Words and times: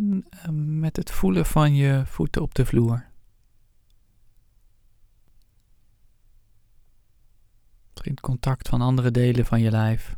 Begin 0.00 0.26
eh, 0.30 0.48
met 0.80 0.96
het 0.96 1.10
voelen 1.10 1.46
van 1.46 1.74
je 1.74 2.02
voeten 2.06 2.42
op 2.42 2.54
de 2.54 2.66
vloer. 2.66 3.08
Misschien 7.90 8.20
contact 8.20 8.68
van 8.68 8.80
andere 8.80 9.10
delen 9.10 9.46
van 9.46 9.60
je 9.60 9.70
lijf 9.70 10.16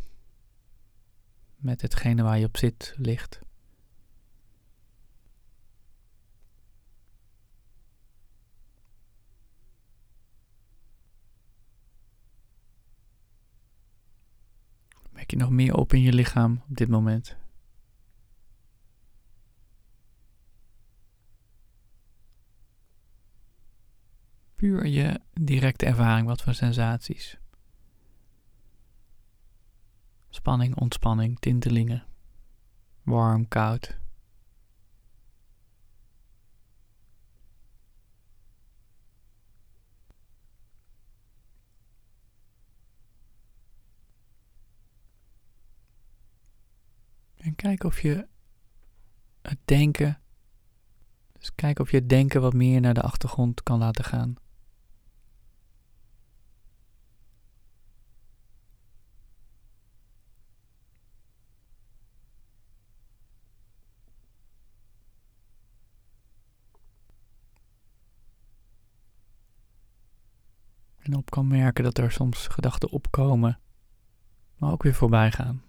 met 1.56 1.82
hetgene 1.82 2.22
waar 2.22 2.38
je 2.38 2.46
op 2.46 2.56
zit 2.56 2.94
ligt. 2.96 3.40
Merk 15.10 15.30
je 15.30 15.36
nog 15.36 15.50
meer 15.50 15.74
op 15.74 15.92
in 15.92 16.02
je 16.02 16.12
lichaam 16.12 16.62
op 16.68 16.76
dit 16.76 16.88
moment? 16.88 17.36
Puur 24.62 24.86
je 24.86 25.20
directe 25.32 25.86
ervaring, 25.86 26.26
wat 26.26 26.42
voor 26.42 26.54
sensaties? 26.54 27.38
Spanning, 30.28 30.76
ontspanning, 30.76 31.38
tintelingen. 31.38 32.04
Warm, 33.02 33.48
koud. 33.48 33.98
En 47.36 47.54
kijk 47.54 47.84
of 47.84 48.00
je 48.00 48.26
het 49.42 49.58
denken, 49.64 50.20
dus 51.38 51.54
kijk 51.54 51.78
of 51.78 51.90
je 51.90 51.96
het 51.96 52.08
denken 52.08 52.40
wat 52.40 52.52
meer 52.54 52.80
naar 52.80 52.94
de 52.94 53.02
achtergrond 53.02 53.62
kan 53.62 53.78
laten 53.78 54.04
gaan. 54.04 54.36
Op 71.16 71.30
kan 71.30 71.46
merken 71.46 71.84
dat 71.84 71.98
er 71.98 72.12
soms 72.12 72.46
gedachten 72.46 72.90
opkomen, 72.90 73.58
maar 74.56 74.72
ook 74.72 74.82
weer 74.82 74.94
voorbij 74.94 75.32
gaan. 75.32 75.62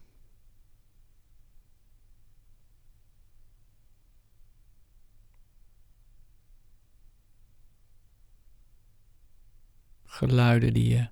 Geluiden 10.04 10.74
die 10.74 10.90
je 10.90 11.10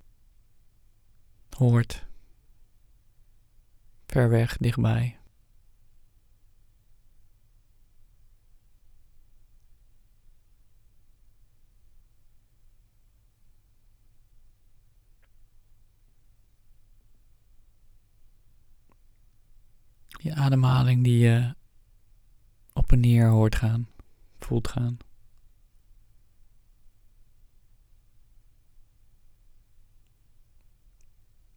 hoort, 1.57 2.05
ver 4.05 4.29
weg, 4.29 4.57
dichtbij. 4.57 5.19
Je 20.23 20.35
ademhaling 20.35 21.03
die 21.03 21.17
je 21.17 21.55
op 22.73 22.91
en 22.91 22.99
neer 22.99 23.27
hoort 23.27 23.55
gaan, 23.55 23.87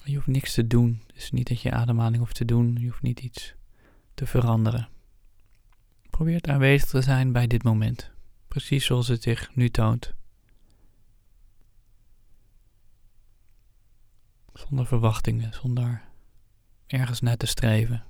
Je 0.04 0.14
hoeft 0.14 0.26
niks 0.26 0.54
te 0.54 0.66
doen. 0.66 1.02
Het 1.06 1.16
is 1.16 1.30
niet 1.30 1.48
dat 1.48 1.60
je 1.60 1.72
ademhaling 1.72 2.16
hoeft 2.16 2.34
te 2.34 2.44
doen. 2.44 2.76
Je 2.76 2.86
hoeft 2.86 3.02
niet 3.02 3.20
iets 3.20 3.54
te 4.14 4.26
veranderen. 4.26 4.88
Probeer 6.10 6.42
aanwezig 6.42 6.88
te 6.88 7.02
zijn 7.02 7.32
bij 7.32 7.46
dit 7.46 7.62
moment. 7.62 8.10
Precies 8.48 8.84
zoals 8.84 9.08
het 9.08 9.22
zich 9.22 9.54
nu 9.54 9.68
toont. 9.68 10.14
Zonder 14.52 14.86
verwachtingen, 14.86 15.52
zonder 15.52 16.02
ergens 16.86 17.20
naar 17.20 17.36
te 17.36 17.46
streven. 17.46 18.04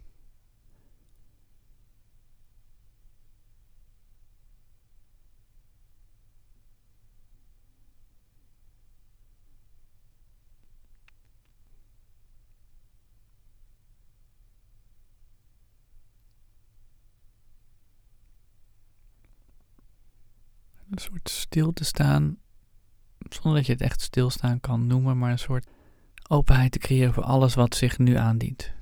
Een 20.95 21.03
soort 21.03 21.29
stil 21.29 21.73
te 21.73 21.85
staan, 21.85 22.37
zonder 23.29 23.55
dat 23.55 23.67
je 23.67 23.73
het 23.73 23.81
echt 23.81 24.01
stilstaan 24.01 24.61
kan 24.61 24.87
noemen, 24.87 25.19
maar 25.19 25.31
een 25.31 25.39
soort 25.39 25.67
openheid 26.29 26.73
te 26.73 26.79
creëren 26.79 27.15
voor 27.15 27.23
alles 27.23 27.55
wat 27.55 27.75
zich 27.75 27.99
nu 27.99 28.15
aandient. 28.15 28.73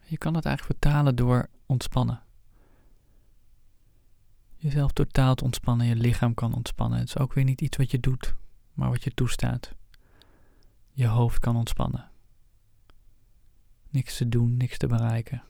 Je 0.00 0.18
kan 0.18 0.34
het 0.34 0.44
eigenlijk 0.44 0.78
vertalen 0.80 1.16
door 1.16 1.48
ontspannen. 1.66 2.22
Jezelf 4.56 4.92
totaal 4.92 5.34
te 5.34 5.44
ontspannen, 5.44 5.86
je 5.86 5.96
lichaam 5.96 6.34
kan 6.34 6.54
ontspannen. 6.54 6.98
Het 6.98 7.08
is 7.08 7.18
ook 7.18 7.32
weer 7.32 7.44
niet 7.44 7.60
iets 7.60 7.76
wat 7.76 7.90
je 7.90 8.00
doet, 8.00 8.34
maar 8.72 8.88
wat 8.88 9.04
je 9.04 9.14
toestaat. 9.14 9.74
Je 10.90 11.06
hoofd 11.06 11.38
kan 11.38 11.56
ontspannen. 11.56 12.10
Niks 13.90 14.16
te 14.16 14.28
doen, 14.28 14.56
niks 14.56 14.78
te 14.78 14.86
bereiken. 14.86 15.42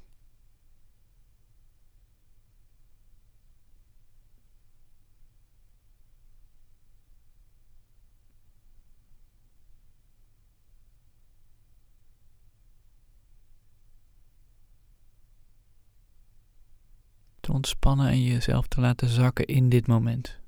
te 17.45 17.53
ontspannen 17.65 18.09
en 18.09 18.23
jezelf 18.23 18.67
te 18.67 18.81
laten 18.81 19.09
zakken 19.09 19.45
in 19.45 19.69
dit 19.69 19.87
moment. 19.87 20.39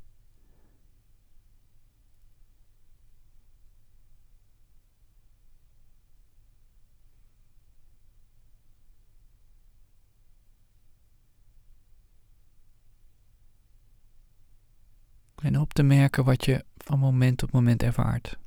En 15.37 15.60
op 15.60 15.72
te 15.72 15.82
merken 15.82 16.25
wat 16.25 16.44
je 16.44 16.65
van 16.76 16.99
moment 16.99 17.38
tot 17.38 17.53
moment 17.53 17.82
ervaart. 17.82 18.38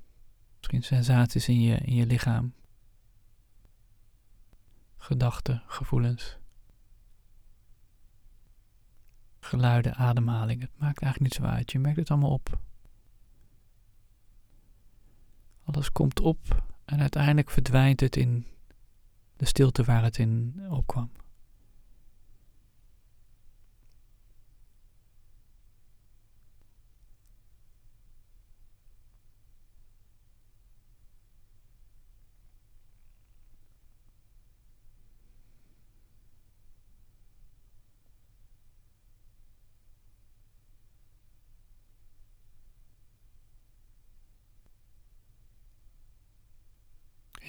Misschien 0.57 0.83
sensaties 0.83 1.47
in 1.47 1.61
je, 1.61 1.75
in 1.75 1.95
je 1.95 2.05
lichaam. 2.05 2.53
Gedachten, 4.97 5.63
gevoelens. 5.67 6.38
Geluiden, 9.49 9.95
ademhaling. 9.95 10.61
Het 10.61 10.77
maakt 10.77 11.01
eigenlijk 11.01 11.19
niet 11.19 11.33
zo 11.33 11.53
uit. 11.53 11.71
Je 11.71 11.79
merkt 11.79 11.97
het 11.97 12.09
allemaal 12.11 12.31
op. 12.31 12.59
Alles 15.63 15.91
komt 15.91 16.19
op 16.19 16.63
en 16.85 16.99
uiteindelijk 16.99 17.49
verdwijnt 17.49 17.99
het 17.99 18.15
in 18.15 18.45
de 19.37 19.45
stilte 19.45 19.83
waar 19.83 20.03
het 20.03 20.17
in 20.17 20.61
opkwam. 20.69 21.11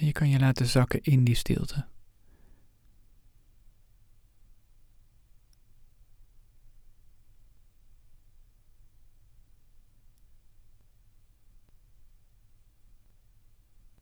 je 0.11 0.17
kan 0.17 0.29
je 0.29 0.39
laten 0.39 0.65
zakken 0.65 1.01
in 1.01 1.23
die 1.23 1.35
stilte. 1.35 1.85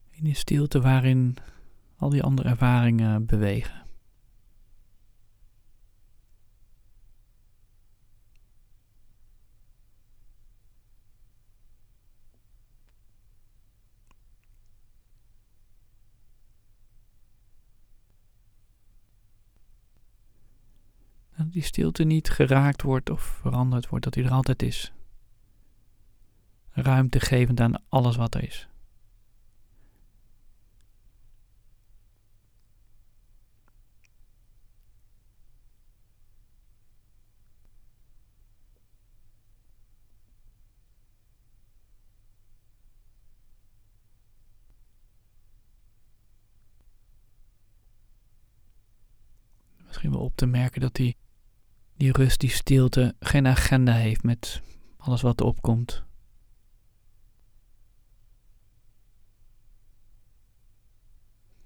In 0.10 0.24
die 0.24 0.36
stilte 0.36 0.82
waarin 0.82 1.38
al 1.98 2.10
die 2.10 2.24
andere 2.24 2.50
ervaringen 2.50 3.26
bewegen. 3.26 3.80
dat 21.49 21.49
die 21.60 21.68
stilte 21.68 22.04
niet 22.04 22.30
geraakt 22.30 22.82
wordt 22.82 23.10
of 23.10 23.22
veranderd 23.22 23.90
wordt, 23.90 24.04
dat 24.04 24.14
die 24.14 24.24
er 24.24 24.32
altijd 24.32 24.62
is. 24.64 24.94
Ruimte 26.70 27.20
gevend 27.20 27.60
aan 27.60 27.84
alles 27.90 28.16
wat 28.16 28.36
er 28.36 28.44
is. 28.44 28.68
Misschien 49.86 50.12
wel 50.12 50.22
op 50.22 50.36
te 50.36 50.46
merken 50.46 50.82
dat 50.82 50.96
die, 50.96 51.16
die 52.00 52.12
rust, 52.12 52.40
die 52.40 52.50
stilte 52.50 53.16
geen 53.20 53.48
agenda 53.48 53.94
heeft 53.94 54.24
met 54.24 54.62
alles 54.98 55.22
wat 55.22 55.40
er 55.40 55.46
opkomt. 55.46 56.04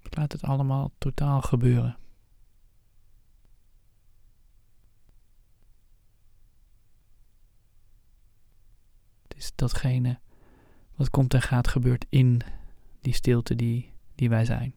Laat 0.02 0.32
het 0.32 0.42
allemaal 0.42 0.92
totaal 0.98 1.42
gebeuren. 1.42 1.98
Het 9.28 9.38
is 9.38 9.52
datgene 9.56 10.20
wat 10.96 11.10
komt 11.10 11.34
en 11.34 11.42
gaat 11.42 11.68
gebeurt 11.68 12.06
in 12.10 12.42
die 13.02 13.14
stilte 13.14 13.56
die, 13.56 13.94
die 14.16 14.30
wij 14.30 14.46
zijn. 14.46 14.76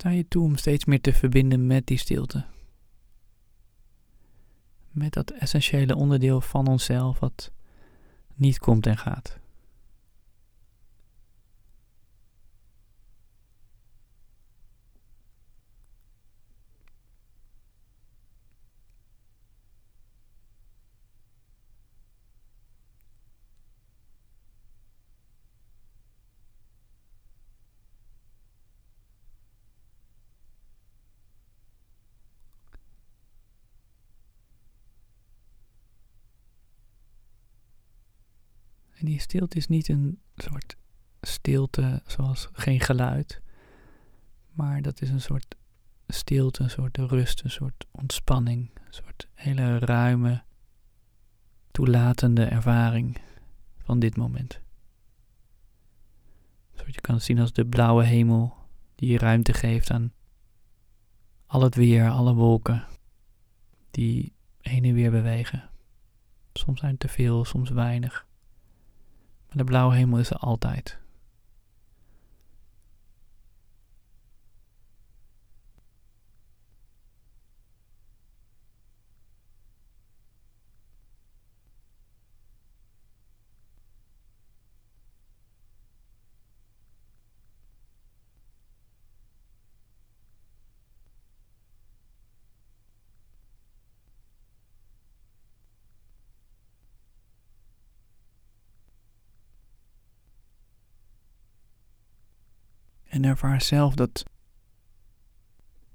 Sta 0.00 0.10
je 0.10 0.28
toe 0.28 0.44
om 0.44 0.56
steeds 0.56 0.84
meer 0.84 1.00
te 1.00 1.12
verbinden 1.12 1.66
met 1.66 1.86
die 1.86 1.98
stilte. 1.98 2.44
Met 4.90 5.12
dat 5.12 5.30
essentiële 5.30 5.96
onderdeel 5.96 6.40
van 6.40 6.66
onszelf 6.66 7.18
wat 7.18 7.52
niet 8.34 8.58
komt 8.58 8.86
en 8.86 8.98
gaat. 8.98 9.39
En 39.00 39.06
die 39.06 39.20
stilte 39.20 39.56
is 39.56 39.66
niet 39.66 39.88
een 39.88 40.18
soort 40.36 40.76
stilte 41.20 42.02
zoals 42.06 42.48
geen 42.52 42.80
geluid, 42.80 43.40
maar 44.52 44.82
dat 44.82 45.00
is 45.00 45.10
een 45.10 45.20
soort 45.20 45.56
stilte, 46.08 46.62
een 46.62 46.70
soort 46.70 46.96
rust, 46.96 47.44
een 47.44 47.50
soort 47.50 47.86
ontspanning, 47.90 48.70
een 48.74 48.92
soort 48.92 49.28
hele 49.34 49.78
ruime, 49.78 50.42
toelatende 51.70 52.44
ervaring 52.44 53.16
van 53.78 53.98
dit 53.98 54.16
moment. 54.16 54.60
Zoals 56.74 56.94
je 56.94 57.00
kan 57.00 57.14
het 57.14 57.24
zien 57.24 57.38
als 57.38 57.52
de 57.52 57.66
blauwe 57.66 58.04
hemel 58.04 58.56
die 58.94 59.18
ruimte 59.18 59.52
geeft 59.52 59.90
aan 59.90 60.12
al 61.46 61.62
het 61.62 61.74
weer, 61.74 62.10
alle 62.10 62.34
wolken 62.34 62.86
die 63.90 64.32
heen 64.60 64.84
en 64.84 64.94
weer 64.94 65.10
bewegen. 65.10 65.70
Soms 66.52 66.80
zijn 66.80 66.90
het 66.90 67.00
te 67.00 67.08
veel, 67.08 67.44
soms 67.44 67.70
weinig. 67.70 68.28
Maar 69.50 69.64
de 69.64 69.70
blauwe 69.70 69.94
hemel 69.94 70.18
is 70.18 70.30
er 70.30 70.36
altijd. 70.36 70.99
En 103.10 103.24
ervaar 103.24 103.62
zelf 103.62 103.94
dat 103.94 104.24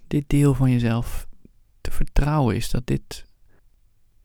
dit 0.08 0.30
deel 0.30 0.54
van 0.54 0.72
jezelf 0.72 1.28
te 1.82 1.92
vertrouwen 1.92 2.56
is. 2.56 2.70
Dat 2.70 2.88
dit 2.88 3.26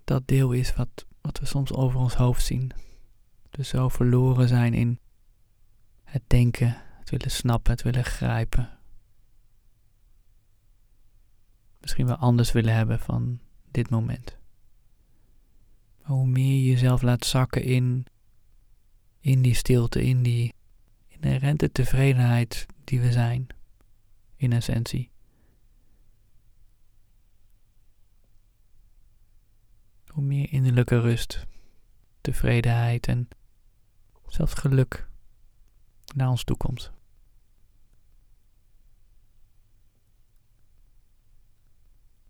dat 0.04 0.26
deel 0.26 0.52
is 0.52 0.75
wat, 0.75 1.06
wat 1.20 1.38
we 1.38 1.47
soms 1.47 1.73
over 1.73 2.00
ons 2.00 2.14
hoofd 2.14 2.44
zien. 2.44 2.70
Dus 3.50 3.68
zo 3.68 3.88
verloren 3.88 4.49
zijn 4.49 4.75
in 4.75 4.99
het 6.04 6.23
denken, 6.26 6.76
het 6.99 7.11
willen 7.11 7.30
snappen, 7.30 7.73
het 7.73 7.82
willen 7.82 8.04
grijpen. 8.04 8.78
Misschien 11.80 12.06
wel 12.06 12.16
anders 12.16 12.52
willen 12.52 12.75
hebben 12.75 13.00
van 13.00 13.40
dit 13.70 13.90
moment. 13.90 14.38
Maar 16.02 16.11
hoe 16.11 16.26
meer 16.26 16.54
je 16.54 16.64
jezelf 16.64 17.02
laat 17.02 17.25
zakken 17.25 17.62
in, 17.62 18.06
in 19.20 19.42
die 19.42 19.54
stilte, 19.54 20.04
in 20.04 20.23
die 20.23 20.52
inherente 21.20 21.72
tevredenheid 21.72 22.66
die 22.84 23.00
we 23.00 23.12
zijn, 23.12 23.46
in 24.36 24.52
essentie. 24.52 25.10
Hoe 30.06 30.22
meer 30.22 30.52
innerlijke 30.52 31.00
rust, 31.00 31.46
tevredenheid 32.20 33.06
en 33.06 33.28
zelfs 34.26 34.54
geluk 34.54 35.08
naar 36.14 36.28
ons 36.28 36.44
toe 36.44 36.56
komt. 36.56 36.92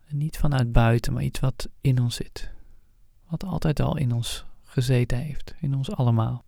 En 0.06 0.16
niet 0.16 0.38
vanuit 0.38 0.73
buiten, 0.73 1.12
maar 1.12 1.23
iets 1.23 1.40
wat 1.40 1.68
in 1.80 2.00
ons 2.00 2.14
zit. 2.14 2.52
Wat 3.26 3.44
altijd 3.44 3.80
al 3.80 3.97
in 3.97 4.12
ons 4.12 4.44
gezeten 4.62 5.18
heeft, 5.18 5.54
in 5.61 5.75
ons 5.75 5.90
allemaal. 5.90 6.44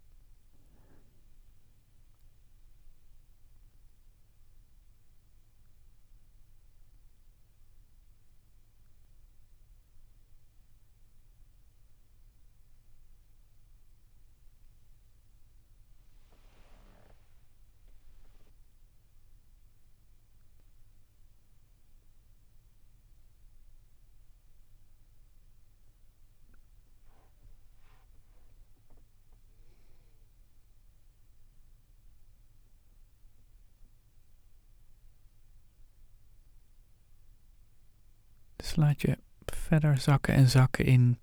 Dus 38.73 38.85
laat 38.85 39.01
je 39.01 39.19
verder 39.45 39.99
zakken 39.99 40.35
en 40.35 40.49
zakken 40.49 40.85
in 40.85 41.19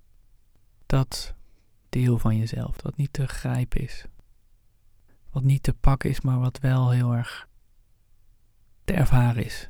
dat 0.86 1.34
deel 1.90 2.18
van 2.20 2.38
jezelf, 2.38 2.82
wat 2.82 2.96
niet 2.96 3.14
te 3.14 3.28
grijpen 3.28 3.82
is. 3.82 4.06
Wat 5.30 5.44
niet 5.44 5.64
te 5.64 5.74
pakken 5.74 6.10
is, 6.10 6.22
maar 6.22 6.40
wat 6.40 6.60
wel 6.60 6.90
heel 6.90 7.14
erg 7.14 7.48
te 8.84 8.94
ervaren 8.94 9.46
is. 9.46 9.70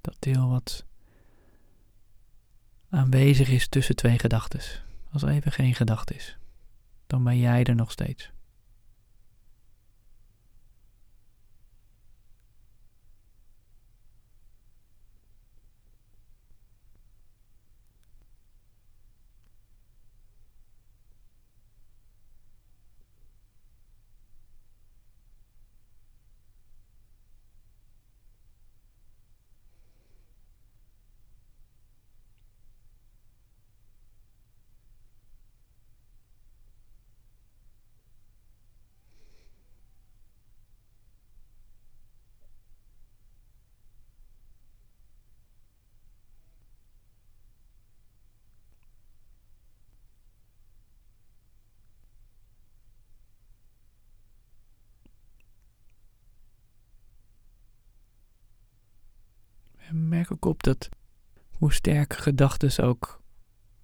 Dat 0.00 0.16
deel 0.18 0.48
wat 0.48 0.86
aanwezig 2.88 3.48
is 3.48 3.68
tussen 3.68 3.96
twee 3.96 4.18
gedachten. 4.18 4.60
Als 5.12 5.22
er 5.22 5.28
even 5.28 5.52
geen 5.52 5.74
gedachte 5.74 6.14
is, 6.14 6.38
dan 7.06 7.24
ben 7.24 7.38
jij 7.38 7.64
er 7.64 7.74
nog 7.74 7.90
steeds. 7.90 8.30
En 59.90 60.08
merk 60.08 60.32
ook 60.32 60.44
op 60.44 60.62
dat 60.62 60.88
hoe 61.50 61.72
sterk 61.72 62.14
gedachten 62.14 62.84
ook 62.84 63.22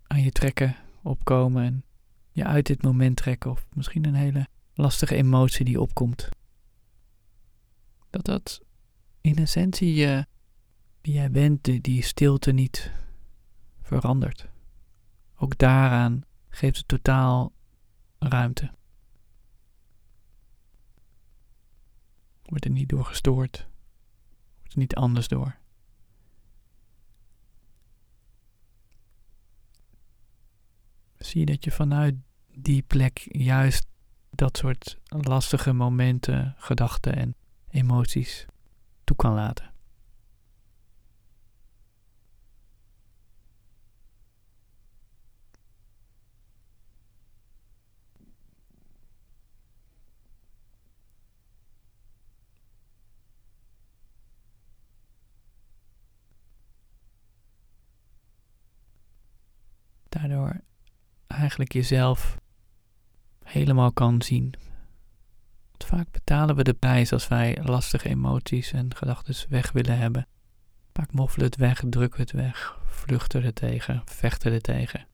aan 0.02 0.22
je 0.22 0.30
trekken, 0.30 0.76
opkomen 1.02 1.64
en 1.64 1.84
je 2.30 2.44
uit 2.44 2.66
dit 2.66 2.82
moment 2.82 3.16
trekken, 3.16 3.50
of 3.50 3.66
misschien 3.74 4.06
een 4.06 4.14
hele 4.14 4.46
lastige 4.74 5.14
emotie 5.14 5.64
die 5.64 5.80
opkomt. 5.80 6.28
Dat 8.10 8.24
dat 8.24 8.60
in 9.20 9.36
essentie 9.36 9.94
je, 9.94 10.26
wie 11.00 11.12
jij 11.12 11.30
bent, 11.30 11.64
die, 11.64 11.80
die 11.80 12.02
stilte 12.02 12.52
niet 12.52 12.92
verandert. 13.82 14.48
Ook 15.36 15.58
daaraan 15.58 16.24
geeft 16.48 16.76
het 16.76 16.88
totaal 16.88 17.52
ruimte. 18.18 18.70
Wordt 22.42 22.64
er 22.64 22.70
niet 22.70 22.88
door 22.88 23.04
gestoord. 23.04 23.68
Wordt 24.58 24.72
er 24.72 24.78
niet 24.78 24.94
anders 24.94 25.28
door. 25.28 25.64
Zie 31.26 31.40
je 31.40 31.46
dat 31.46 31.64
je 31.64 31.70
vanuit 31.70 32.14
die 32.54 32.82
plek 32.82 33.26
juist 33.28 33.86
dat 34.30 34.56
soort 34.56 34.98
lastige 35.08 35.72
momenten, 35.72 36.54
gedachten 36.58 37.16
en 37.16 37.34
emoties 37.70 38.46
toe 39.04 39.16
kan 39.16 39.34
laten. 39.34 39.74
Daardoor 60.08 60.65
eigenlijk 61.36 61.72
jezelf 61.72 62.38
helemaal 63.44 63.92
kan 63.92 64.22
zien. 64.22 64.54
Want 65.70 65.84
vaak 65.84 66.10
betalen 66.10 66.56
we 66.56 66.64
de 66.64 66.74
prijs 66.74 67.12
als 67.12 67.28
wij 67.28 67.58
lastige 67.62 68.08
emoties 68.08 68.72
en 68.72 68.94
gedachten 68.94 69.48
weg 69.48 69.72
willen 69.72 69.98
hebben. 69.98 70.26
Vaak 70.92 71.12
moffelen 71.12 71.46
het 71.46 71.56
weg, 71.56 71.82
drukken 71.88 72.20
het 72.20 72.32
weg, 72.32 72.78
vluchten 72.84 73.42
er 73.42 73.52
tegen, 73.52 74.02
vechten 74.04 74.52
er 74.52 74.60
tegen. 74.60 75.06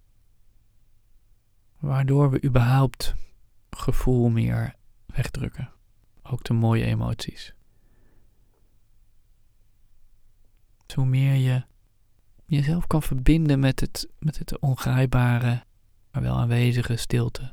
Waardoor 1.79 2.31
we 2.31 2.45
überhaupt 2.45 3.15
gevoel 3.71 4.29
meer 4.29 4.75
wegdrukken. 5.07 5.73
Ook 6.23 6.45
de 6.45 6.53
mooie 6.53 6.85
emoties. 6.85 7.55
Hoe 10.95 11.07
meer 11.07 11.35
je 11.35 11.65
jezelf 12.45 12.87
kan 12.87 13.03
verbinden 13.03 13.59
met 13.59 13.81
het, 13.81 14.09
met 14.19 14.39
het 14.39 14.59
ongrijpbare, 14.59 15.65
maar 16.13 16.23
wel 16.23 16.37
aanwezige 16.37 16.97
stilte. 16.97 17.53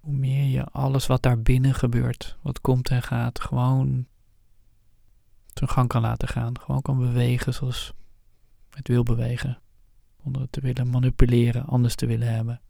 Hoe 0.00 0.16
meer 0.16 0.44
je 0.44 0.64
alles 0.64 1.06
wat 1.06 1.22
daar 1.22 1.42
binnen 1.42 1.74
gebeurt, 1.74 2.36
wat 2.42 2.60
komt 2.60 2.88
en 2.88 3.02
gaat, 3.02 3.40
gewoon 3.40 4.06
zijn 5.58 5.70
gang 5.70 5.88
kan 5.88 6.02
laten 6.02 6.28
gaan. 6.28 6.60
Gewoon 6.60 6.82
kan 6.82 6.98
bewegen 6.98 7.54
zoals 7.54 7.92
het 8.70 8.88
wil 8.88 9.02
bewegen. 9.02 9.58
Zonder 10.22 10.50
te 10.50 10.60
willen 10.60 10.90
manipuleren, 10.90 11.66
anders 11.66 11.94
te 11.94 12.06
willen 12.06 12.34
hebben. 12.34 12.60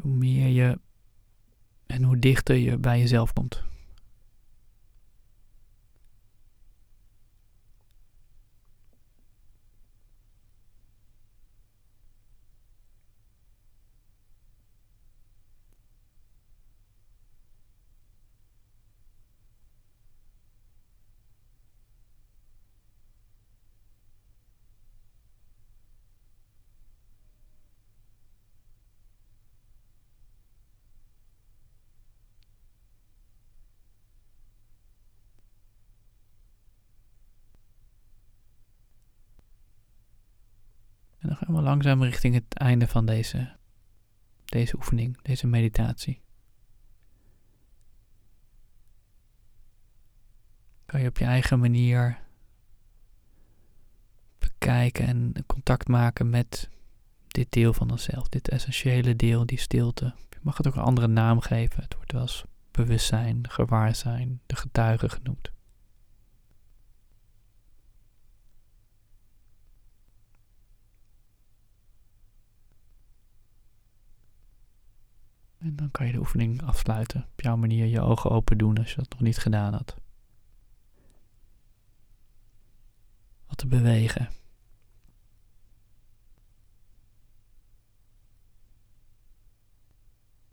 Hoe 0.00 0.12
meer 0.12 0.48
je 0.48 0.78
en 1.86 2.02
hoe 2.02 2.18
dichter 2.18 2.56
je 2.56 2.78
bij 2.78 2.98
jezelf 2.98 3.32
komt. 3.32 3.64
Gaan 41.46 41.54
we 41.54 41.62
langzaam 41.62 42.02
richting 42.02 42.34
het 42.34 42.54
einde 42.54 42.86
van 42.86 43.06
deze, 43.06 43.56
deze 44.44 44.76
oefening, 44.76 45.22
deze 45.22 45.46
meditatie. 45.46 46.20
Kan 50.86 51.00
je 51.00 51.08
op 51.08 51.18
je 51.18 51.24
eigen 51.24 51.58
manier 51.58 52.18
bekijken 54.38 55.06
en 55.06 55.32
contact 55.46 55.88
maken 55.88 56.30
met 56.30 56.68
dit 57.28 57.52
deel 57.52 57.72
van 57.72 57.90
onszelf, 57.90 58.28
dit 58.28 58.48
essentiële 58.48 59.16
deel, 59.16 59.46
die 59.46 59.58
stilte. 59.58 60.14
Je 60.30 60.38
mag 60.42 60.56
het 60.56 60.66
ook 60.66 60.74
een 60.74 60.82
andere 60.82 61.08
naam 61.08 61.40
geven. 61.40 61.82
Het 61.82 61.94
wordt 61.94 62.12
wel 62.12 62.20
eens 62.20 62.44
bewustzijn, 62.70 63.50
gewaarzijn, 63.50 64.40
de 64.46 64.56
getuige 64.56 65.08
genoemd. 65.08 65.50
En 75.66 75.76
dan 75.76 75.90
kan 75.90 76.06
je 76.06 76.12
de 76.12 76.18
oefening 76.18 76.62
afsluiten. 76.62 77.26
Op 77.32 77.40
jouw 77.40 77.56
manier 77.56 77.86
je 77.86 78.00
ogen 78.00 78.30
open 78.30 78.58
doen 78.58 78.78
als 78.78 78.90
je 78.90 78.96
dat 78.96 79.10
nog 79.10 79.20
niet 79.20 79.38
gedaan 79.38 79.72
had. 79.72 79.96
Wat 83.46 83.58
te 83.58 83.66
bewegen. 83.66 84.28